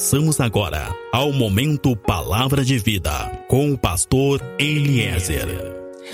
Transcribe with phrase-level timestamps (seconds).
[0.00, 3.10] Passamos agora ao momento Palavra de Vida
[3.46, 5.46] com o pastor Eliezer.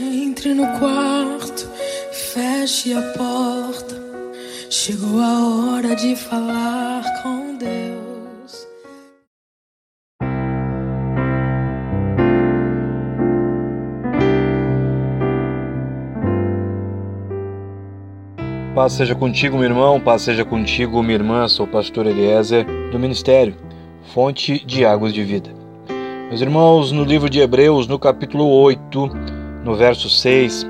[0.01, 1.71] Entre no quarto,
[2.11, 3.95] feche a porta.
[4.69, 8.67] Chegou a hora de falar com Deus.
[18.75, 21.47] Paz seja contigo, meu irmão, paz seja contigo, minha irmã.
[21.47, 23.66] Sou o pastor Eliezer do Ministério
[24.13, 25.51] Fonte de Águas de Vida.
[26.29, 29.11] Meus irmãos, no livro de Hebreus, no capítulo 8,
[29.65, 30.67] no verso 6,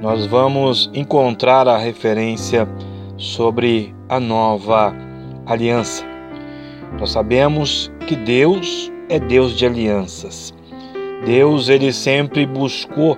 [0.00, 2.68] nós vamos encontrar a referência
[3.16, 4.94] sobre a nova
[5.46, 6.04] aliança.
[6.98, 10.54] Nós sabemos que Deus é Deus de alianças.
[11.24, 13.16] Deus, ele sempre buscou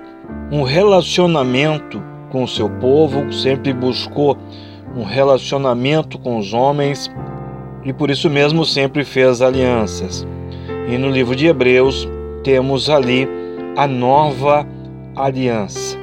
[0.51, 4.37] um relacionamento com o seu povo, sempre buscou
[4.95, 7.09] um relacionamento com os homens
[7.85, 10.25] e por isso mesmo sempre fez alianças.
[10.87, 12.07] E no livro de Hebreus
[12.43, 13.27] temos ali
[13.75, 14.67] a nova
[15.15, 15.97] aliança.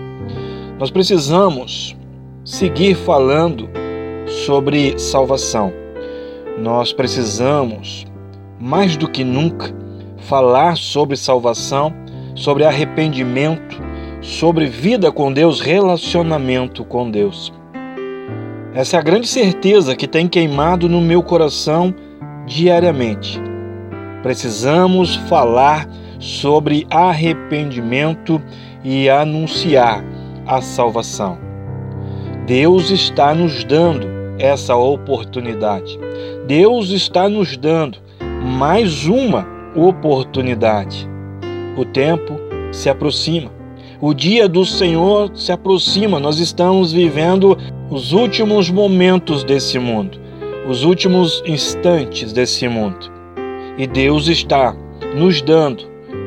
[0.78, 1.96] Nós precisamos
[2.44, 3.68] seguir falando
[4.26, 5.72] sobre salvação.
[6.58, 8.06] Nós precisamos,
[8.58, 9.74] mais do que nunca,
[10.18, 11.92] falar sobre salvação,
[12.34, 13.80] sobre arrependimento,
[14.20, 17.52] sobre vida com Deus, relacionamento com Deus.
[18.72, 21.92] Essa é a grande certeza que tem queimado no meu coração
[22.46, 23.40] diariamente.
[24.22, 25.88] Precisamos falar
[26.20, 28.40] sobre arrependimento
[28.84, 30.04] e anunciar
[30.46, 31.36] a salvação.
[32.46, 34.06] Deus está nos dando
[34.38, 35.98] essa oportunidade.
[36.46, 37.98] Deus está nos dando
[38.40, 41.08] mais uma oportunidade.
[41.76, 42.38] O tempo
[42.70, 43.59] se aproxima.
[44.02, 47.58] O dia do Senhor se aproxima, nós estamos vivendo
[47.90, 50.18] os últimos momentos desse mundo,
[50.66, 53.12] os últimos instantes desse mundo.
[53.76, 54.74] E Deus está
[55.14, 55.84] nos dando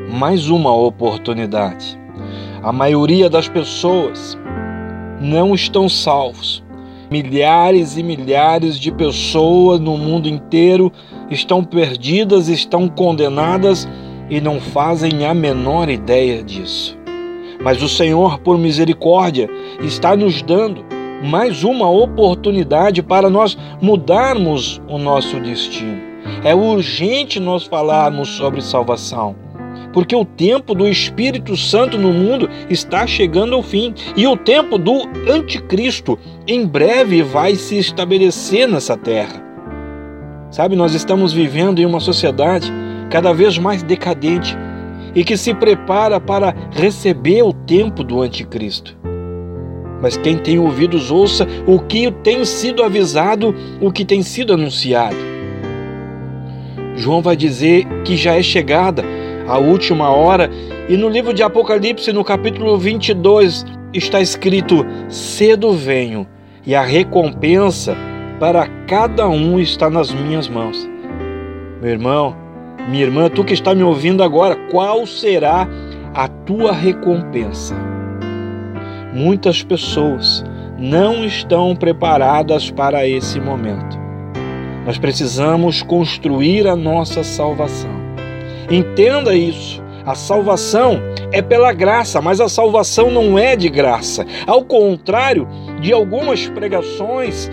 [0.08, 1.98] mais uma oportunidade.
[2.62, 4.38] A maioria das pessoas
[5.20, 6.62] não estão salvos.
[7.10, 10.92] Milhares e milhares de pessoas no mundo inteiro
[11.28, 13.88] estão perdidas, estão condenadas
[14.30, 17.02] e não fazem a menor ideia disso.
[17.64, 19.48] Mas o Senhor, por misericórdia,
[19.80, 20.84] está nos dando
[21.24, 25.98] mais uma oportunidade para nós mudarmos o nosso destino.
[26.44, 29.34] É urgente nós falarmos sobre salvação,
[29.94, 34.76] porque o tempo do Espírito Santo no mundo está chegando ao fim e o tempo
[34.76, 39.42] do anticristo em breve vai se estabelecer nessa terra.
[40.50, 42.70] Sabe, nós estamos vivendo em uma sociedade
[43.08, 44.54] cada vez mais decadente
[45.14, 48.96] e que se prepara para receber o tempo do anticristo.
[50.00, 55.16] Mas quem tem ouvidos, ouça o que tem sido avisado, o que tem sido anunciado.
[56.96, 59.04] João vai dizer que já é chegada
[59.48, 60.50] a última hora,
[60.88, 66.26] e no livro de Apocalipse, no capítulo 22, está escrito: Cedo venho,
[66.66, 67.96] e a recompensa
[68.38, 70.88] para cada um está nas minhas mãos.
[71.80, 72.43] Meu irmão,
[72.88, 75.66] minha irmã, tu que está me ouvindo agora, qual será
[76.14, 77.74] a tua recompensa?
[79.12, 80.44] Muitas pessoas
[80.78, 83.98] não estão preparadas para esse momento.
[84.84, 87.90] Nós precisamos construir a nossa salvação.
[88.70, 89.82] Entenda isso.
[90.04, 91.00] A salvação
[91.32, 94.26] é pela graça, mas a salvação não é de graça.
[94.46, 95.48] Ao contrário
[95.80, 97.50] de algumas pregações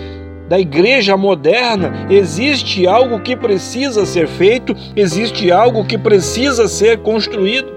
[0.51, 7.71] da igreja moderna, existe algo que precisa ser feito, existe algo que precisa ser construído.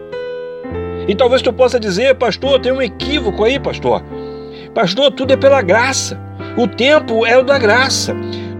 [1.06, 4.02] E talvez tu possa dizer, pastor, tem um equívoco aí, pastor.
[4.74, 6.18] Pastor, tudo é pela graça.
[6.56, 8.12] O tempo é o da graça.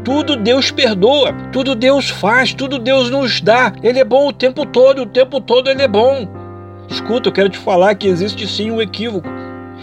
[0.04, 3.72] Tudo Deus perdoa, tudo Deus faz, tudo Deus nos dá.
[3.82, 6.28] Ele é bom o tempo todo, o tempo todo ele é bom.
[6.88, 9.28] Escuta, eu quero te falar que existe sim um equívoco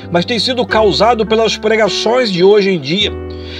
[0.09, 3.11] mas tem sido causado pelas pregações de hoje em dia,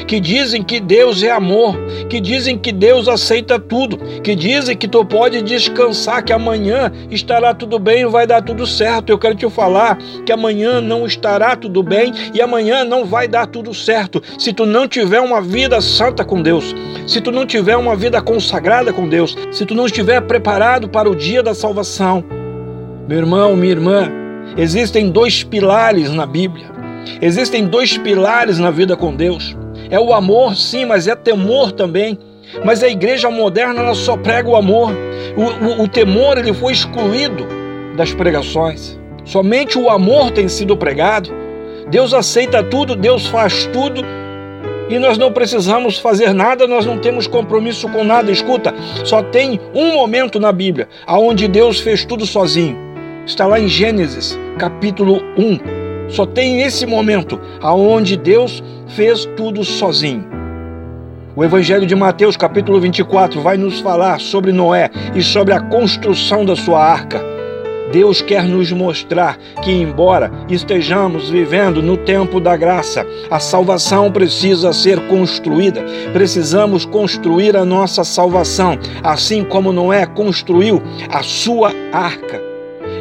[0.08, 1.78] que dizem que Deus é amor,
[2.10, 7.54] que dizem que Deus aceita tudo, que dizem que tu pode descansar, que amanhã estará
[7.54, 9.10] tudo bem, vai dar tudo certo.
[9.10, 13.48] Eu quero te falar que amanhã não estará tudo bem e amanhã não vai dar
[13.48, 17.78] tudo certo se tu não tiver uma vida santa com Deus, se tu não tiver
[17.78, 22.24] uma vida consagrada com Deus, se tu não estiver preparado para o dia da salvação.
[23.08, 24.10] Meu irmão, minha irmã,
[24.58, 26.68] Existem dois pilares na Bíblia.
[27.22, 29.56] Existem dois pilares na vida com Deus.
[29.90, 32.18] É o amor, sim, mas é temor também.
[32.66, 34.92] Mas a igreja moderna ela só prega o amor.
[35.38, 37.48] O, o, o temor ele foi excluído
[37.96, 39.00] das pregações.
[39.24, 41.32] Somente o amor tem sido pregado.
[41.90, 44.02] Deus aceita tudo, Deus faz tudo,
[44.90, 48.30] E nós não precisamos fazer nada, nós não temos compromisso com nada.
[48.30, 48.74] Escuta,
[49.06, 52.91] só tem um momento na Bíblia aonde Deus fez tudo sozinho.
[53.26, 56.10] Está lá em Gênesis, capítulo 1.
[56.10, 60.26] Só tem esse momento aonde Deus fez tudo sozinho.
[61.36, 66.44] O Evangelho de Mateus, capítulo 24, vai nos falar sobre Noé e sobre a construção
[66.44, 67.24] da sua arca.
[67.92, 74.74] Deus quer nos mostrar que, embora estejamos vivendo no tempo da graça, a salvação precisa
[74.74, 75.86] ser construída.
[76.12, 82.51] Precisamos construir a nossa salvação, assim como Noé construiu a sua arca.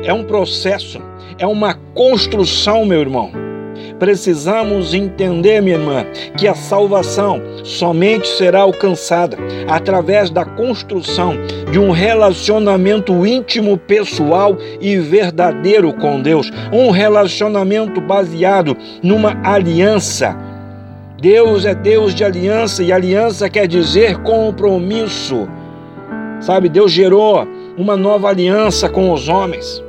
[0.02, 1.00] É um processo,
[1.38, 3.50] é uma construção, meu irmão.
[3.98, 9.36] Precisamos entender, minha irmã, que a salvação somente será alcançada
[9.68, 11.34] através da construção
[11.70, 16.50] de um relacionamento íntimo, pessoal e verdadeiro com Deus.
[16.72, 20.34] Um relacionamento baseado numa aliança.
[21.20, 25.46] Deus é Deus de aliança e aliança quer dizer compromisso.
[26.40, 27.46] Sabe, Deus gerou
[27.76, 29.82] uma nova aliança com os homens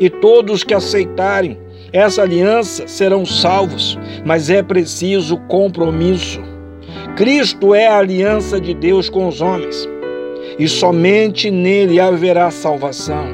[0.00, 1.58] e todos que aceitarem
[1.92, 6.40] essa aliança serão salvos, mas é preciso compromisso.
[7.16, 9.86] Cristo é a aliança de Deus com os homens,
[10.58, 13.26] e somente nele haverá salvação.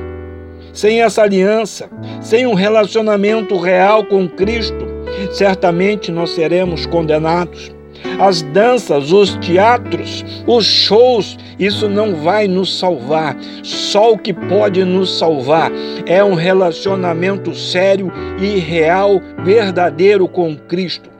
[0.72, 1.88] Sem essa aliança,
[2.20, 4.86] sem um relacionamento real com Cristo,
[5.30, 7.72] certamente nós seremos condenados
[8.18, 13.36] as danças, os teatros, os shows, isso não vai nos salvar.
[13.62, 15.70] Só o que pode nos salvar
[16.06, 21.10] é um relacionamento sério e real, verdadeiro com Cristo.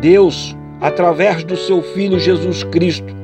[0.00, 3.20] Deus, através do seu Filho Jesus Cristo,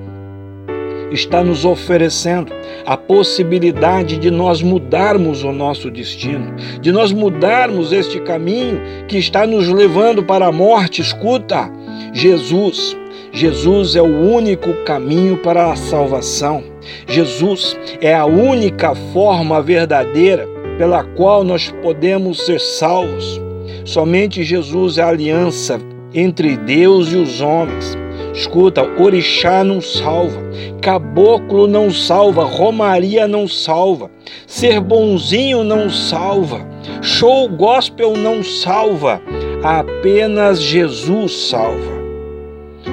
[1.10, 2.52] está nos oferecendo
[2.84, 9.46] a possibilidade de nós mudarmos o nosso destino, de nós mudarmos este caminho que está
[9.46, 11.00] nos levando para a morte.
[11.00, 11.70] Escuta,
[12.12, 12.96] Jesus,
[13.32, 16.64] Jesus é o único caminho para a salvação.
[17.06, 20.48] Jesus é a única forma verdadeira
[20.78, 23.40] pela qual nós podemos ser salvos.
[23.84, 25.80] Somente Jesus é a aliança
[26.12, 27.96] entre Deus e os homens.
[28.36, 30.38] Escuta, orixá não salva,
[30.82, 34.10] caboclo não salva, romaria não salva,
[34.46, 36.60] ser bonzinho não salva,
[37.00, 39.22] show gospel não salva,
[39.62, 41.96] apenas Jesus salva.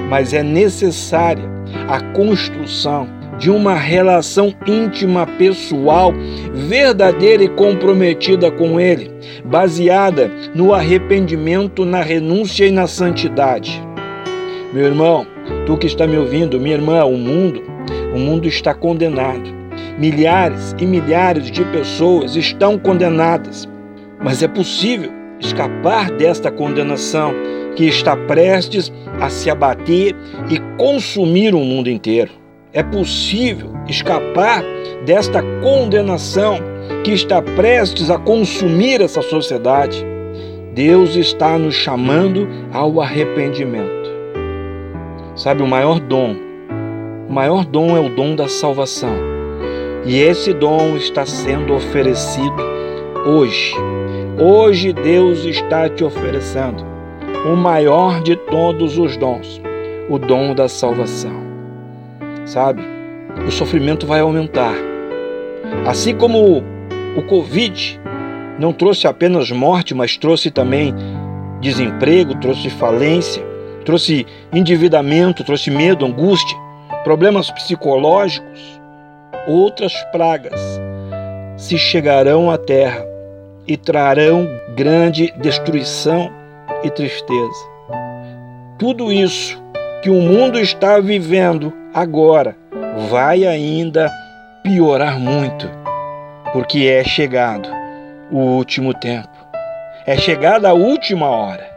[0.08, 1.44] Mas é necessária
[1.88, 3.08] a construção
[3.38, 6.12] de uma relação íntima, pessoal,
[6.52, 9.10] verdadeira e comprometida com Ele,
[9.44, 13.82] baseada no arrependimento, na renúncia e na santidade.
[14.72, 15.26] Meu irmão,
[15.66, 17.62] Tu que está me ouvindo, minha irmã, o mundo,
[18.14, 19.52] o mundo está condenado.
[19.98, 23.68] Milhares e milhares de pessoas estão condenadas.
[24.22, 27.32] Mas é possível escapar desta condenação
[27.76, 30.14] que está prestes a se abater
[30.50, 32.30] e consumir o mundo inteiro.
[32.72, 34.62] É possível escapar
[35.04, 36.58] desta condenação
[37.02, 40.04] que está prestes a consumir essa sociedade.
[40.74, 44.04] Deus está nos chamando ao arrependimento.
[45.36, 46.34] Sabe, o maior dom,
[47.28, 49.14] o maior dom é o dom da salvação.
[50.04, 52.62] E esse dom está sendo oferecido
[53.26, 53.74] hoje.
[54.36, 56.84] Hoje Deus está te oferecendo
[57.46, 59.62] o maior de todos os dons,
[60.10, 61.44] o dom da salvação.
[62.44, 62.82] Sabe,
[63.46, 64.74] o sofrimento vai aumentar.
[65.86, 66.64] Assim como
[67.16, 68.00] o Covid
[68.58, 70.92] não trouxe apenas morte, mas trouxe também
[71.60, 73.40] desemprego, trouxe falência,
[73.84, 76.58] trouxe endividamento, trouxe medo, angústia,
[77.04, 78.80] problemas psicológicos,
[79.46, 80.60] outras pragas
[81.56, 83.13] se chegarão à terra
[83.66, 86.30] e trarão grande destruição
[86.82, 87.74] e tristeza.
[88.78, 89.62] Tudo isso
[90.02, 92.56] que o mundo está vivendo agora
[93.08, 94.12] vai ainda
[94.62, 95.70] piorar muito,
[96.52, 97.68] porque é chegado
[98.30, 99.28] o último tempo,
[100.06, 101.72] é chegada a última hora.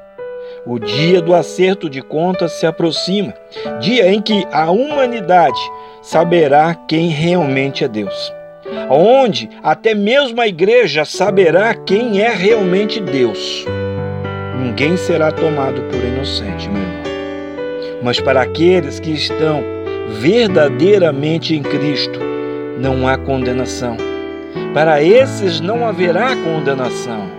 [0.65, 3.33] O dia do acerto de contas se aproxima,
[3.79, 5.59] dia em que a humanidade
[6.01, 8.36] saberá quem realmente é Deus.
[8.89, 13.65] Onde até mesmo a igreja saberá quem é realmente Deus.
[14.61, 17.03] Ninguém será tomado por inocente, meu irmão.
[18.03, 19.63] Mas para aqueles que estão
[20.19, 22.19] verdadeiramente em Cristo,
[22.79, 23.97] não há condenação.
[24.73, 27.29] Para esses não haverá condenação.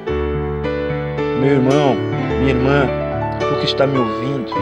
[1.40, 1.96] Meu irmão,
[2.40, 2.88] minha irmã,
[3.38, 4.52] tu que está me ouvindo,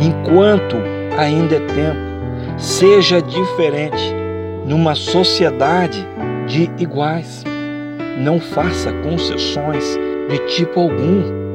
[0.00, 0.76] enquanto
[1.16, 4.25] ainda é tempo, seja diferente
[4.66, 6.06] numa sociedade
[6.46, 7.44] de iguais.
[8.18, 11.46] Não faça concessões de tipo algum.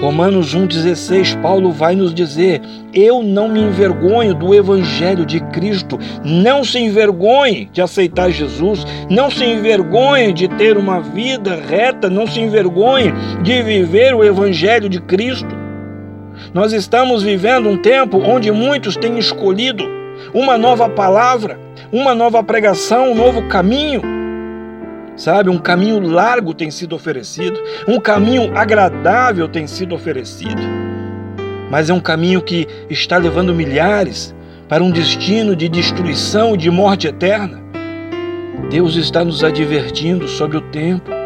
[0.00, 5.98] Romanos 1,16, Paulo vai nos dizer: Eu não me envergonho do Evangelho de Cristo.
[6.24, 12.26] Não se envergonhe de aceitar Jesus, não se envergonhe de ter uma vida reta, não
[12.26, 15.60] se envergonhe de viver o Evangelho de Cristo.
[16.54, 19.84] Nós estamos vivendo um tempo onde muitos têm escolhido
[20.32, 21.58] uma nova palavra,
[21.92, 24.02] uma nova pregação, um novo caminho
[25.20, 25.50] sabe?
[25.50, 30.62] Um caminho largo tem sido oferecido, um caminho agradável tem sido oferecido,
[31.70, 34.34] mas é um caminho que está levando milhares
[34.68, 37.60] para um destino de destruição e de morte eterna.
[38.70, 41.19] Deus está nos advertindo sobre o tempo.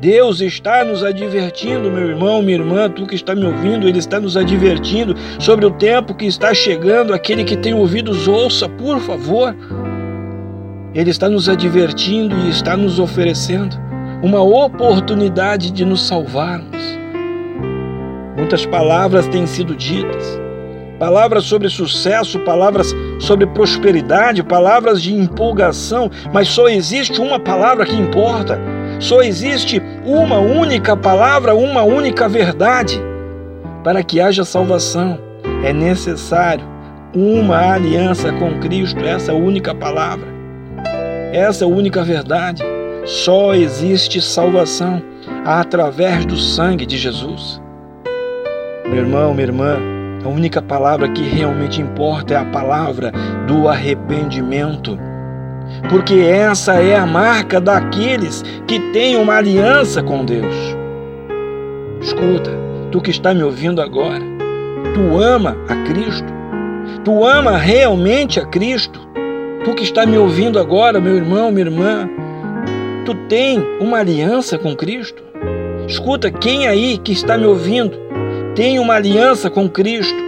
[0.00, 4.18] Deus está nos advertindo, meu irmão, minha irmã, tu que está me ouvindo, Ele está
[4.18, 7.12] nos advertindo sobre o tempo que está chegando.
[7.12, 9.54] Aquele que tem ouvidos, ouça, por favor.
[10.94, 13.76] Ele está nos advertindo e está nos oferecendo
[14.22, 16.98] uma oportunidade de nos salvarmos.
[18.38, 20.40] Muitas palavras têm sido ditas,
[20.98, 27.94] palavras sobre sucesso, palavras sobre prosperidade, palavras de empolgação, mas só existe uma palavra que
[27.94, 28.58] importa,
[29.00, 33.00] só existe uma única palavra, uma única verdade.
[33.82, 35.18] Para que haja salvação,
[35.64, 36.64] é necessário
[37.14, 40.28] uma aliança com Cristo, essa única palavra.
[41.32, 42.62] Essa única verdade.
[43.06, 45.02] Só existe salvação
[45.46, 47.60] através do sangue de Jesus.
[48.84, 49.78] Meu irmão, minha irmã,
[50.22, 53.10] a única palavra que realmente importa é a palavra
[53.48, 54.98] do arrependimento.
[55.88, 60.54] Porque essa é a marca daqueles que têm uma aliança com Deus.
[62.00, 62.50] Escuta,
[62.90, 64.24] tu que está me ouvindo agora,
[64.94, 66.32] tu ama a Cristo?
[67.04, 69.00] Tu ama realmente a Cristo?
[69.64, 72.08] Tu que está me ouvindo agora, meu irmão, minha irmã,
[73.04, 75.22] tu tem uma aliança com Cristo?
[75.86, 77.98] Escuta, quem aí que está me ouvindo
[78.54, 80.18] tem uma aliança com Cristo?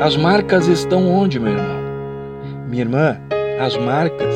[0.00, 1.80] As marcas estão onde, meu irmão?
[2.68, 3.20] Minha irmã,
[3.60, 4.34] as marcas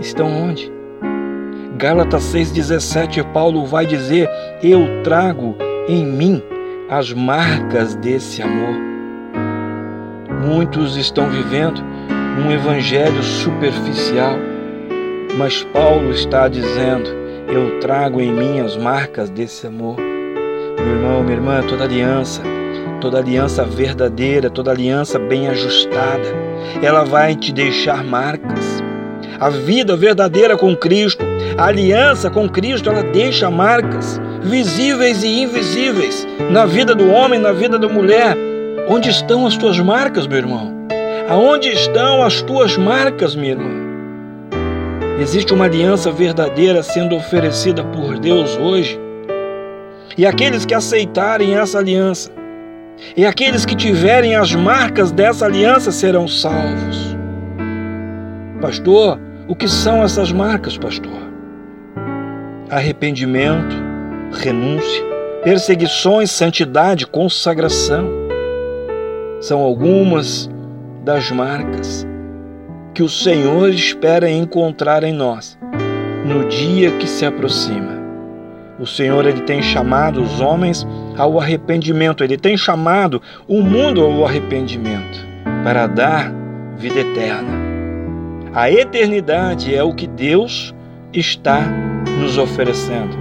[0.00, 0.72] estão onde?
[1.76, 4.30] Gálatas 6,17, Paulo vai dizer:
[4.62, 5.54] Eu trago
[5.86, 6.42] em mim
[6.88, 8.74] as marcas desse amor.
[10.42, 11.82] Muitos estão vivendo
[12.42, 14.38] um evangelho superficial,
[15.36, 17.10] mas Paulo está dizendo:
[17.48, 19.98] Eu trago em mim as marcas desse amor.
[19.98, 22.40] Meu irmão, minha irmã, toda aliança,
[23.02, 26.45] toda aliança verdadeira, toda aliança bem ajustada,
[26.82, 28.82] ela vai te deixar marcas.
[29.38, 31.24] A vida verdadeira com Cristo,
[31.58, 37.52] a aliança com Cristo, ela deixa marcas visíveis e invisíveis na vida do homem, na
[37.52, 38.36] vida da mulher.
[38.88, 40.72] Onde estão as tuas marcas, meu irmão?
[41.28, 43.86] Aonde estão as tuas marcas, minha irmã?
[45.20, 49.00] Existe uma aliança verdadeira sendo oferecida por Deus hoje.
[50.16, 52.30] E aqueles que aceitarem essa aliança,
[53.16, 57.16] e aqueles que tiverem as marcas dessa aliança serão salvos.
[58.60, 61.26] Pastor, o que são essas marcas, pastor?
[62.70, 63.76] Arrependimento,
[64.32, 65.04] renúncia,
[65.44, 68.08] perseguições, santidade, consagração.
[69.40, 70.50] São algumas
[71.04, 72.06] das marcas
[72.94, 75.56] que o Senhor espera encontrar em nós
[76.24, 77.94] no dia que se aproxima.
[78.80, 84.24] O Senhor ele tem chamado os homens ao arrependimento, ele tem chamado o mundo ao
[84.24, 85.26] arrependimento
[85.64, 86.32] para dar
[86.76, 87.66] vida eterna.
[88.54, 90.74] A eternidade é o que Deus
[91.12, 91.60] está
[92.20, 93.16] nos oferecendo.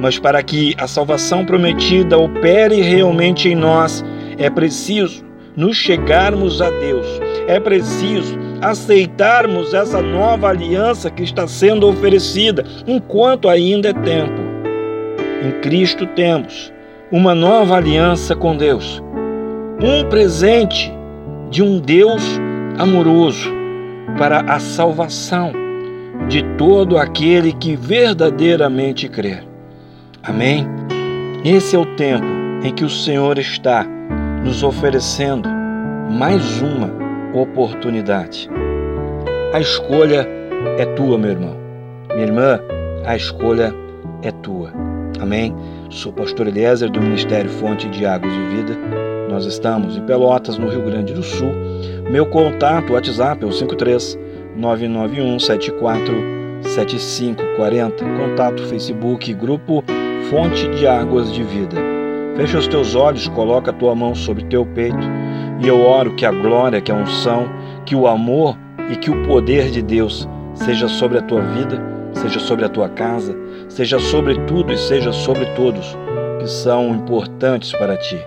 [0.00, 4.04] Mas para que a salvação prometida opere realmente em nós,
[4.38, 5.24] é preciso
[5.56, 7.06] nos chegarmos a Deus,
[7.46, 14.40] é preciso aceitarmos essa nova aliança que está sendo oferecida enquanto ainda é tempo.
[15.44, 16.72] Em Cristo temos
[17.12, 19.02] uma nova aliança com Deus,
[19.82, 20.90] um presente
[21.50, 22.22] de um Deus
[22.78, 23.52] amoroso
[24.16, 25.52] para a salvação
[26.26, 29.40] de todo aquele que verdadeiramente crê.
[30.22, 30.66] Amém?
[31.44, 32.24] Esse é o tempo
[32.64, 33.84] em que o Senhor está
[34.42, 35.50] nos oferecendo
[36.10, 36.90] mais uma
[37.34, 38.48] oportunidade.
[39.52, 40.26] A escolha
[40.78, 41.56] é tua, meu irmão.
[42.14, 42.60] Minha irmã,
[43.04, 43.74] a escolha
[44.22, 44.72] é tua.
[45.20, 45.54] Amém?
[45.92, 48.78] Sou pastor Eliezer do Ministério Fonte de Águas de Vida.
[49.28, 51.52] Nós estamos em Pelotas, no Rio Grande do Sul.
[52.10, 54.18] Meu contato, WhatsApp é o 53
[54.56, 56.14] 991 74
[56.62, 58.04] 7540.
[58.06, 59.84] Contato Facebook, grupo
[60.30, 61.76] Fonte de Águas de Vida.
[62.36, 65.06] Fecha os teus olhos, coloca a tua mão sobre teu peito
[65.62, 67.44] e eu oro que a glória, que a unção,
[67.84, 68.56] que o amor
[68.90, 71.78] e que o poder de Deus seja sobre a tua vida,
[72.14, 73.41] seja sobre a tua casa,
[73.74, 75.96] seja sobre tudo e seja sobre todos
[76.38, 78.18] que são importantes para ti.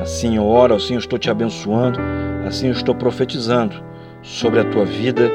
[0.00, 1.98] Assim eu oro, assim eu estou te abençoando,
[2.46, 3.74] assim eu estou profetizando
[4.22, 5.30] sobre a tua vida,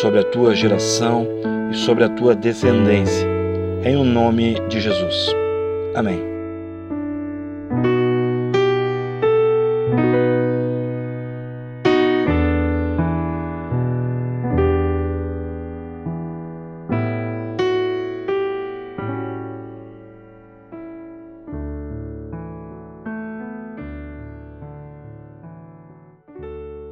[0.00, 1.26] sobre a tua geração
[1.70, 3.26] e sobre a tua descendência.
[3.84, 5.34] Em o nome de Jesus.
[5.94, 6.29] Amém.